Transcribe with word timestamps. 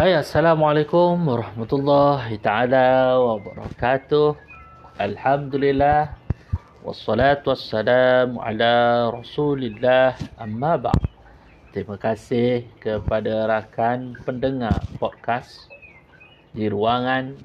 Hai, 0.00 0.16
Assalamualaikum 0.16 1.28
warahmatullahi 1.28 2.40
taala 2.40 3.20
wabarakatuh. 3.20 4.32
Alhamdulillah 4.96 6.16
wassalatu 6.80 7.52
wassalamu 7.52 8.40
ala 8.40 9.12
Rasulillah 9.12 10.16
amma 10.40 10.80
ba'd. 10.80 11.04
Terima 11.76 12.00
kasih 12.00 12.64
kepada 12.80 13.44
rakan 13.44 14.16
pendengar 14.24 14.80
podcast 14.96 15.68
di 16.56 16.72
ruangan 16.72 17.36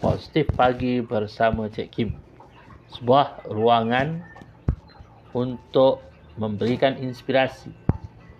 Positif 0.00 0.48
Pagi 0.56 1.04
bersama 1.04 1.68
Cik 1.68 1.88
Kim. 1.92 2.16
Sebuah 2.96 3.52
ruangan 3.52 4.24
untuk 5.36 6.00
memberikan 6.40 6.96
inspirasi 6.96 7.68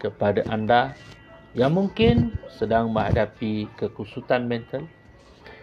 kepada 0.00 0.40
anda 0.48 0.96
yang 1.56 1.72
mungkin 1.72 2.36
sedang 2.52 2.92
menghadapi 2.92 3.64
kekusutan 3.80 4.44
mental, 4.44 4.84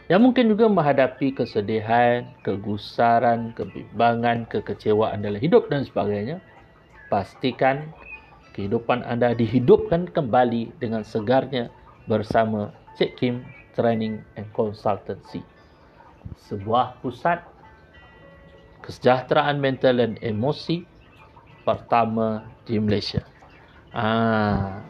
yang 0.09 0.26
mungkin 0.26 0.49
juga 0.49 0.66
menghadapi 0.66 1.38
kesedihan, 1.38 2.26
kegusaran, 2.41 3.54
kebimbangan, 3.54 4.49
kekecewaan 4.49 5.21
dalam 5.21 5.38
hidup 5.38 5.70
dan 5.70 5.85
sebagainya. 5.85 6.41
Pastikan 7.13 7.94
kehidupan 8.58 9.05
anda 9.05 9.38
dihidupkan 9.38 10.09
kembali 10.09 10.73
dengan 10.82 11.05
segarnya 11.05 11.70
bersama 12.10 12.73
Cik 12.98 13.12
Kim 13.21 13.46
Training 13.77 14.18
and 14.34 14.49
Consultancy. 14.49 15.46
Sebuah 16.49 16.98
pusat 17.05 17.46
kesejahteraan 18.82 19.62
mental 19.62 20.02
dan 20.02 20.18
emosi 20.26 20.90
pertama 21.62 22.49
di 22.66 22.82
Malaysia. 22.82 23.21
Ah, 23.94 24.82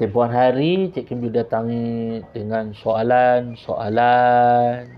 tempohan 0.00 0.32
hari 0.32 0.88
Cik 0.96 1.12
Kim 1.12 1.28
datangi 1.28 2.24
dengan 2.32 2.72
soalan-soalan 2.72 4.88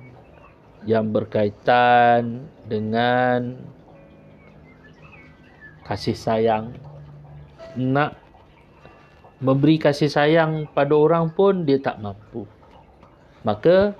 yang 0.86 1.10
berkaitan 1.10 2.46
dengan 2.70 3.58
kasih 5.82 6.14
sayang. 6.14 6.78
Nak 7.74 8.14
memberi 9.42 9.82
kasih 9.82 10.06
sayang 10.06 10.70
pada 10.70 10.94
orang 10.94 11.34
pun 11.34 11.66
dia 11.66 11.82
tak 11.82 11.98
mampu. 11.98 12.46
Maka 13.42 13.98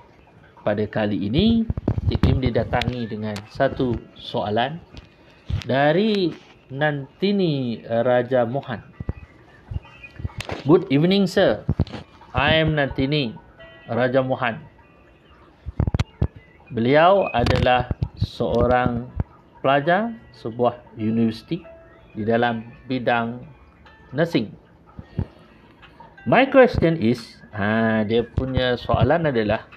pada 0.63 0.87
kali 0.87 1.27
ini 1.27 1.67
Cik 2.07 2.19
Kim 2.23 2.39
didatangi 2.39 3.11
dengan 3.11 3.35
satu 3.51 3.91
soalan 4.15 4.79
dari 5.67 6.31
Nantini 6.71 7.83
Raja 7.83 8.47
Mohan. 8.47 8.92
Good 10.63 10.87
evening, 10.95 11.27
sir. 11.27 11.59
I 12.31 12.55
am 12.63 12.79
Nantini 12.79 13.35
Raja 13.83 14.23
Mohan. 14.23 14.63
Beliau 16.71 17.27
adalah 17.35 17.91
seorang 18.15 19.11
pelajar 19.59 20.15
sebuah 20.31 20.79
universiti 20.95 21.59
di 22.15 22.23
dalam 22.23 22.63
bidang 22.87 23.43
nursing. 24.15 24.55
My 26.23 26.47
question 26.47 26.95
is, 26.95 27.43
ha, 27.51 28.07
dia 28.07 28.23
punya 28.23 28.79
soalan 28.79 29.35
adalah 29.35 29.67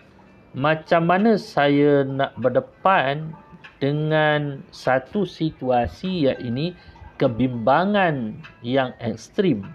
macam 0.55 1.11
mana 1.11 1.35
saya 1.35 2.07
nak 2.07 2.39
berdepan 2.39 3.35
dengan 3.83 4.63
satu 4.71 5.27
situasi 5.27 6.31
yang 6.31 6.39
ini 6.39 6.79
kebimbangan 7.19 8.39
yang 8.63 8.95
ekstrim 9.03 9.67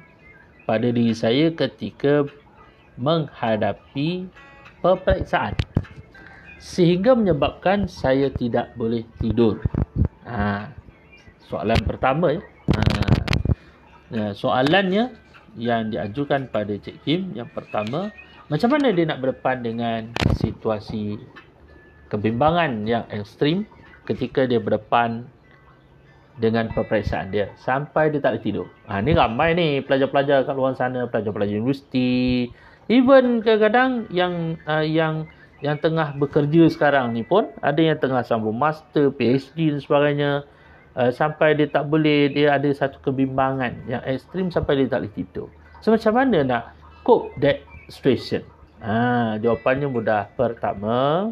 pada 0.71 0.87
diri 0.87 1.11
saya 1.11 1.51
ketika 1.51 2.23
menghadapi 2.95 4.31
peperiksaan 4.79 5.51
sehingga 6.63 7.11
menyebabkan 7.11 7.91
saya 7.91 8.31
tidak 8.31 8.71
boleh 8.79 9.03
tidur. 9.19 9.59
Ha, 10.23 10.71
soalan 11.43 11.75
pertama 11.83 12.31
ya. 12.31 12.41
Ha, 12.71 12.81
ya, 14.15 14.25
soalannya 14.31 15.11
yang 15.59 15.91
diajukan 15.91 16.47
pada 16.47 16.71
Cik 16.71 17.03
Kim 17.03 17.35
yang 17.35 17.51
pertama, 17.51 18.07
macam 18.47 18.71
mana 18.71 18.95
dia 18.95 19.03
nak 19.03 19.19
berdepan 19.19 19.67
dengan 19.67 20.07
situasi 20.39 21.19
kebimbangan 22.07 22.87
yang 22.87 23.03
ekstrim 23.11 23.67
ketika 24.07 24.47
dia 24.47 24.63
berdepan 24.63 25.27
dengan 26.41 26.73
peperiksaan 26.73 27.29
dia 27.29 27.53
sampai 27.61 28.09
dia 28.09 28.17
tak 28.17 28.35
boleh 28.35 28.43
tidur. 28.43 28.67
Ha 28.89 28.99
ni 28.99 29.13
ramai 29.13 29.53
ni 29.53 29.79
pelajar-pelajar 29.85 30.43
kat 30.43 30.55
luar 30.57 30.73
sana, 30.73 31.05
pelajar-pelajar 31.05 31.61
universiti, 31.61 32.49
even 32.89 33.45
kadang-kadang 33.45 34.09
yang 34.09 34.57
uh, 34.65 34.81
yang 34.81 35.29
yang 35.61 35.77
tengah 35.77 36.17
bekerja 36.17 36.65
sekarang 36.73 37.13
ni 37.13 37.21
pun 37.21 37.45
ada 37.61 37.77
yang 37.77 38.01
tengah 38.01 38.25
sambung 38.25 38.57
master, 38.57 39.13
PhD 39.13 39.77
dan 39.77 39.79
sebagainya 39.79 40.31
uh, 40.97 41.13
sampai 41.13 41.53
dia 41.53 41.69
tak 41.69 41.85
boleh 41.85 42.33
dia 42.33 42.57
ada 42.57 42.65
satu 42.73 42.97
kebimbangan 43.05 43.85
yang 43.85 44.01
ekstrim 44.09 44.49
sampai 44.49 44.81
dia 44.81 44.89
tak 44.89 45.05
boleh 45.05 45.13
tidur. 45.13 45.47
So 45.85 45.93
macam 45.93 46.17
mana 46.17 46.41
nak 46.41 46.63
cope 47.05 47.37
that 47.37 47.61
situation? 47.93 48.41
Ha, 48.81 49.37
jawapannya 49.37 49.85
mudah. 49.85 50.33
Pertama, 50.33 51.29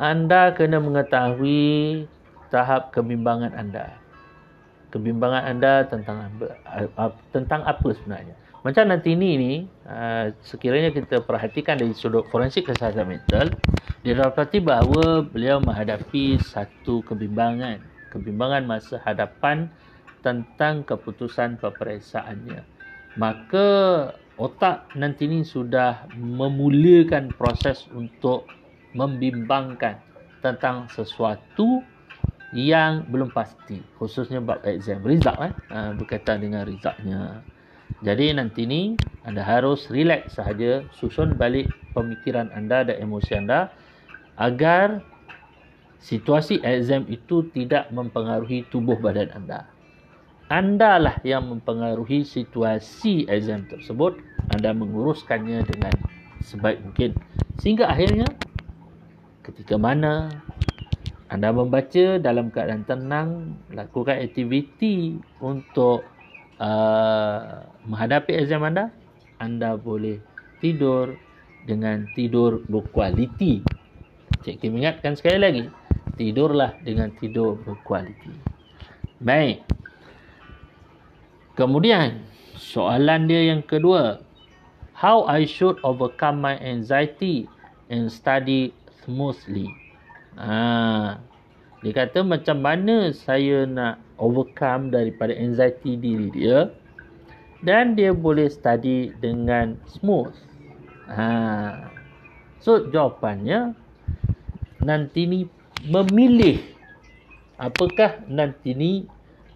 anda 0.00 0.56
kena 0.56 0.80
mengetahui 0.80 2.08
tahap 2.52 2.92
kebimbangan 2.92 3.56
anda. 3.56 3.96
Kebimbangan 4.92 5.42
anda 5.48 5.88
tentang 5.88 6.28
tentang 7.32 7.64
apa 7.64 7.88
sebenarnya. 7.96 8.36
Macam 8.62 8.86
nanti 8.86 9.18
ini 9.18 9.30
ni, 9.34 9.52
uh, 9.90 10.30
sekiranya 10.46 10.94
kita 10.94 11.24
perhatikan 11.26 11.80
dari 11.80 11.90
sudut 11.96 12.28
forensik 12.30 12.70
kesihatan 12.70 13.10
mental, 13.10 13.50
dia 14.06 14.14
dapati 14.14 14.62
bahawa 14.62 15.26
beliau 15.26 15.58
menghadapi 15.58 16.38
satu 16.38 17.02
kebimbangan. 17.08 17.82
Kebimbangan 18.14 18.62
masa 18.68 19.02
hadapan 19.02 19.66
tentang 20.22 20.86
keputusan 20.86 21.58
peperiksaannya. 21.58 22.62
Maka 23.18 23.66
otak 24.38 24.94
nanti 24.94 25.26
ini 25.26 25.42
sudah 25.42 26.06
memulakan 26.14 27.34
proses 27.34 27.90
untuk 27.90 28.46
membimbangkan 28.94 29.98
tentang 30.44 30.86
sesuatu 30.92 31.82
yang 32.52 33.08
belum 33.08 33.32
pasti 33.32 33.80
khususnya 33.96 34.44
bab 34.44 34.60
exam. 34.68 35.00
Result 35.00 35.40
eh? 35.40 35.52
Uh, 35.72 35.92
berkaitan 35.96 36.44
dengan 36.44 36.68
resultnya. 36.68 37.40
Jadi 38.04 38.36
nanti 38.36 38.68
ni 38.68 38.82
anda 39.24 39.40
harus 39.40 39.88
relax 39.88 40.36
sahaja 40.36 40.84
susun 40.92 41.38
balik 41.38 41.72
pemikiran 41.96 42.52
anda 42.52 42.84
dan 42.84 43.00
emosi 43.00 43.32
anda 43.40 43.72
agar 44.36 45.00
situasi 46.02 46.60
exam 46.66 47.06
itu 47.06 47.46
tidak 47.54 47.88
mempengaruhi 47.94 48.66
tubuh 48.68 48.98
badan 48.98 49.30
anda. 49.32 49.70
Anda 50.52 51.00
lah 51.00 51.16
yang 51.24 51.48
mempengaruhi 51.48 52.28
situasi 52.28 53.24
exam 53.30 53.64
tersebut 53.70 54.20
anda 54.52 54.76
menguruskannya 54.76 55.64
dengan 55.64 55.94
sebaik 56.44 56.82
mungkin. 56.84 57.16
Sehingga 57.62 57.88
akhirnya 57.88 58.28
ketika 59.46 59.78
mana 59.78 60.28
anda 61.32 61.48
membaca 61.48 62.20
dalam 62.20 62.52
keadaan 62.52 62.84
tenang, 62.84 63.56
lakukan 63.72 64.20
aktiviti 64.20 65.16
untuk 65.40 66.04
uh, 66.60 67.64
menghadapi 67.88 68.36
exam 68.36 68.68
anda, 68.68 68.92
anda 69.40 69.80
boleh 69.80 70.20
tidur 70.60 71.16
dengan 71.64 72.04
tidur 72.12 72.60
berkualiti. 72.68 73.64
Cik 74.44 74.60
Kim 74.60 74.76
ingatkan 74.76 75.16
sekali 75.16 75.40
lagi, 75.40 75.64
tidurlah 76.20 76.76
dengan 76.84 77.08
tidur 77.16 77.56
berkualiti. 77.64 78.36
Baik. 79.16 79.64
Kemudian, 81.56 82.28
soalan 82.60 83.24
dia 83.24 83.56
yang 83.56 83.64
kedua. 83.64 84.20
How 84.92 85.24
I 85.24 85.48
should 85.48 85.80
overcome 85.80 86.44
my 86.44 86.60
anxiety 86.60 87.48
and 87.88 88.12
study 88.12 88.76
smoothly? 89.00 89.81
Ha, 90.38 91.20
dia 91.84 91.92
kata 91.92 92.24
macam 92.24 92.62
mana 92.62 93.12
saya 93.12 93.68
nak 93.68 94.00
overcome 94.16 94.88
daripada 94.88 95.36
anxiety 95.36 95.98
diri 95.98 96.32
dia 96.32 96.72
dan 97.60 97.94
dia 97.98 98.16
boleh 98.16 98.48
study 98.48 99.12
dengan 99.20 99.76
smooth. 99.86 100.32
Ha. 101.10 101.90
So 102.62 102.86
jawapannya 102.88 103.74
nanti 104.82 105.26
ni 105.26 105.40
memilih 105.86 106.62
apakah 107.58 108.22
nanti 108.30 108.74
ni 108.74 108.92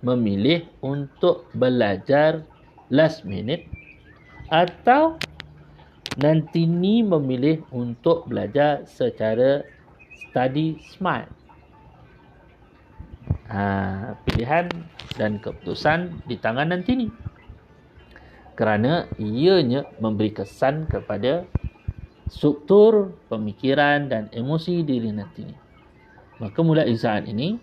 memilih 0.02 0.66
untuk 0.82 1.46
belajar 1.54 2.46
last 2.90 3.26
minute 3.26 3.66
atau 4.50 5.18
nanti 6.18 6.66
ni 6.66 7.02
memilih 7.02 7.62
untuk 7.74 8.26
belajar 8.30 8.86
secara 8.86 9.66
study 10.16 10.80
smart. 10.80 11.28
Ha, 13.46 14.16
pilihan 14.26 14.66
dan 15.14 15.38
keputusan 15.38 16.24
di 16.26 16.34
tangan 16.40 16.72
nanti 16.74 16.92
ni. 16.98 17.08
kerana 18.56 19.04
ianya 19.20 19.84
memberi 20.00 20.32
kesan 20.32 20.88
kepada 20.88 21.44
struktur 22.32 23.12
pemikiran 23.28 24.08
dan 24.08 24.32
emosi 24.32 24.80
diri 24.82 25.12
nanti 25.12 25.44
ni. 25.44 25.54
Maka 26.40 26.58
mulai 26.64 26.88
saat 26.96 27.28
ini 27.28 27.60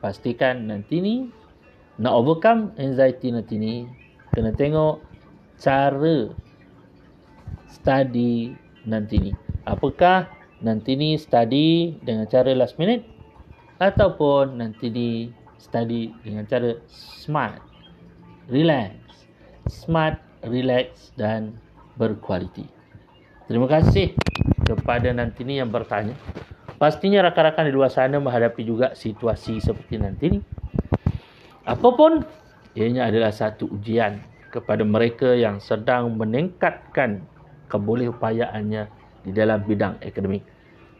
pastikan 0.00 0.66
nanti 0.66 0.98
ni 1.04 1.16
nak 2.00 2.16
overcome 2.16 2.72
anxiety 2.80 3.28
nanti 3.28 3.60
ni 3.60 3.74
kena 4.32 4.56
tengok 4.56 5.04
cara 5.60 6.32
study 7.68 8.56
nanti 8.88 9.16
ni. 9.20 9.30
Apakah 9.68 10.26
nanti 10.62 10.94
ni 10.94 11.18
study 11.18 11.98
dengan 12.00 12.24
cara 12.30 12.54
last 12.54 12.78
minute 12.78 13.02
ataupun 13.82 14.62
nanti 14.62 14.88
ni 14.88 15.10
study 15.58 16.14
dengan 16.22 16.46
cara 16.46 16.78
smart, 16.90 17.58
relax, 18.46 18.94
smart, 19.66 20.22
relax 20.46 21.10
dan 21.18 21.54
berkualiti. 21.98 22.66
Terima 23.50 23.66
kasih 23.66 24.14
kepada 24.62 25.10
nanti 25.10 25.42
ni 25.42 25.58
yang 25.58 25.68
bertanya. 25.68 26.14
Pastinya 26.78 27.22
rakan-rakan 27.30 27.70
di 27.70 27.74
luar 27.74 27.90
sana 27.94 28.18
menghadapi 28.18 28.62
juga 28.66 28.94
situasi 28.94 29.62
seperti 29.62 30.02
nanti 30.02 30.24
ni. 30.34 30.38
Apapun, 31.62 32.26
ianya 32.74 33.06
adalah 33.06 33.30
satu 33.30 33.70
ujian 33.70 34.18
kepada 34.50 34.82
mereka 34.82 35.30
yang 35.30 35.62
sedang 35.62 36.10
meningkatkan 36.18 37.22
kebolehupayaannya 37.70 38.82
di 39.22 39.30
dalam 39.30 39.62
bidang 39.62 40.02
akademik. 40.02 40.42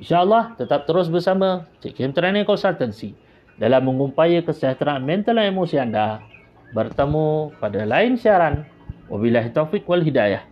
InsyaAllah 0.03 0.59
tetap 0.59 0.83
terus 0.83 1.07
bersama 1.07 1.71
Cik 1.79 1.95
Kim 1.95 2.11
Training 2.11 2.43
Consultancy 2.43 3.15
dalam 3.55 3.87
mengupaya 3.87 4.43
kesejahteraan 4.43 4.99
mental 4.99 5.39
dan 5.39 5.55
emosi 5.55 5.79
anda. 5.79 6.19
Bertemu 6.75 7.55
pada 7.63 7.87
lain 7.87 8.19
siaran. 8.19 8.67
Wabillahi 9.07 9.55
taufiq 9.55 9.87
wal 9.87 10.03
hidayah. 10.03 10.43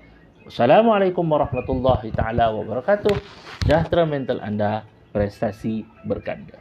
Assalamualaikum 0.46 1.26
warahmatullahi 1.26 2.14
taala 2.14 2.54
wabarakatuh. 2.54 3.10
Sejahtera 3.66 4.06
mental 4.06 4.38
anda, 4.38 4.86
prestasi 5.10 5.82
berganda. 6.06 6.54